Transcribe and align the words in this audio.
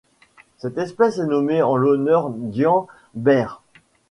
Cette 0.57 0.79
espèce 0.79 1.19
est 1.19 1.27
nommée 1.27 1.61
en 1.61 1.75
l'honneur 1.77 2.31
d'Ian 2.31 2.87
Baird. 3.13 3.59